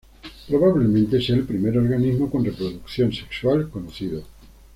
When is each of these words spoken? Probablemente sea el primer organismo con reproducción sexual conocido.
Probablemente 0.47 1.21
sea 1.21 1.35
el 1.35 1.43
primer 1.43 1.77
organismo 1.77 2.27
con 2.31 2.43
reproducción 2.43 3.13
sexual 3.13 3.69
conocido. 3.69 4.23